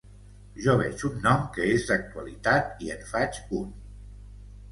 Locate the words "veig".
0.77-1.01